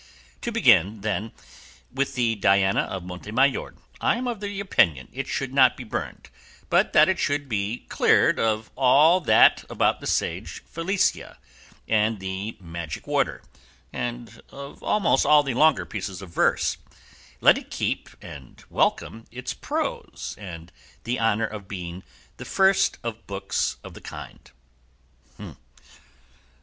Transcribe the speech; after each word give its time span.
To 0.41 0.51
begin, 0.51 1.01
then, 1.01 1.31
with 1.93 2.15
the 2.15 2.33
'Diana' 2.33 2.87
of 2.89 3.03
Montemayor. 3.03 3.75
I 3.99 4.15
am 4.15 4.27
of 4.27 4.41
opinion 4.41 5.09
it 5.13 5.27
should 5.27 5.53
not 5.53 5.77
be 5.77 5.83
burned, 5.83 6.31
but 6.71 6.93
that 6.93 7.07
it 7.07 7.19
should 7.19 7.47
be 7.47 7.85
cleared 7.87 8.39
of 8.39 8.71
all 8.75 9.19
that 9.21 9.63
about 9.69 9.99
the 10.01 10.07
sage 10.07 10.63
Felicia 10.65 11.37
and 11.87 12.19
the 12.19 12.57
magic 12.59 13.05
water, 13.05 13.43
and 13.93 14.41
of 14.49 14.81
almost 14.81 15.23
all 15.23 15.43
the 15.43 15.53
longer 15.53 15.85
pieces 15.85 16.23
of 16.23 16.31
verse: 16.33 16.77
let 17.39 17.59
it 17.59 17.69
keep, 17.69 18.09
and 18.23 18.63
welcome, 18.71 19.27
its 19.29 19.53
prose 19.53 20.33
and 20.39 20.71
the 21.03 21.19
honour 21.19 21.45
of 21.45 21.67
being 21.67 22.01
the 22.37 22.45
first 22.45 22.97
of 23.03 23.27
books 23.27 23.77
of 23.83 23.93
the 23.93 24.01
kind." 24.01 24.49